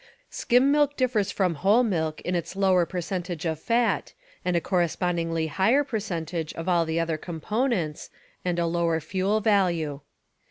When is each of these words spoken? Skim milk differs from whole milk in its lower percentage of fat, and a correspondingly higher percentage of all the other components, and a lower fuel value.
Skim 0.31 0.71
milk 0.71 0.97
differs 0.97 1.31
from 1.31 1.53
whole 1.61 1.83
milk 1.83 2.21
in 2.21 2.33
its 2.33 2.55
lower 2.55 2.87
percentage 2.87 3.45
of 3.45 3.59
fat, 3.59 4.13
and 4.43 4.55
a 4.55 4.59
correspondingly 4.59 5.45
higher 5.45 5.83
percentage 5.83 6.55
of 6.55 6.67
all 6.67 6.85
the 6.85 6.99
other 6.99 7.17
components, 7.17 8.09
and 8.43 8.57
a 8.57 8.65
lower 8.65 8.99
fuel 8.99 9.41
value. 9.41 9.99